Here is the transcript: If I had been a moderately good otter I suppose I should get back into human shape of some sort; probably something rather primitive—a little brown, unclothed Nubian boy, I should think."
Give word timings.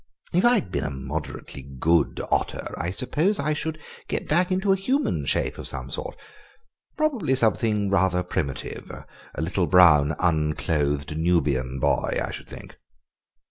If 0.33 0.43
I 0.45 0.55
had 0.55 0.71
been 0.71 0.83
a 0.83 0.89
moderately 0.89 1.61
good 1.61 2.19
otter 2.31 2.73
I 2.75 2.89
suppose 2.89 3.37
I 3.37 3.53
should 3.53 3.79
get 4.07 4.27
back 4.27 4.51
into 4.51 4.71
human 4.71 5.27
shape 5.27 5.59
of 5.59 5.67
some 5.67 5.91
sort; 5.91 6.19
probably 6.97 7.35
something 7.35 7.87
rather 7.91 8.23
primitive—a 8.23 9.05
little 9.39 9.67
brown, 9.67 10.15
unclothed 10.17 11.15
Nubian 11.15 11.79
boy, 11.79 12.17
I 12.19 12.31
should 12.31 12.47
think." 12.49 12.77